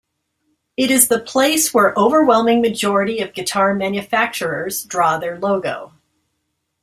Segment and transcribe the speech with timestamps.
[0.77, 5.93] It is the place where overwhelming majority of guitar manufacturers draw their logo.